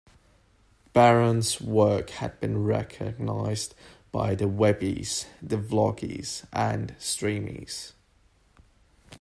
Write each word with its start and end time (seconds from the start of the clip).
Baron's 0.93 1.61
work 1.61 2.09
had 2.09 2.39
been 2.39 2.63
recognized 2.63 3.75
by 4.11 4.33
the 4.33 4.45
Webbys, 4.45 5.27
the 5.43 5.57
Vloggies 5.57 6.43
and 6.51 6.95
Streamys. 6.97 7.93